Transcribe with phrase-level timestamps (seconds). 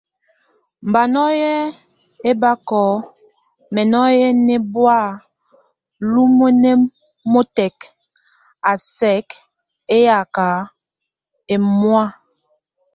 [0.87, 1.51] Mba nɔ́ye
[2.29, 2.83] ebakó
[3.73, 4.09] nemɔa
[4.47, 4.99] nɛbɔ́a
[6.11, 7.77] lúmuenemɔtɛk,
[8.71, 9.27] a sɛk
[9.97, 10.35] éyak
[11.53, 12.05] emɔ́a.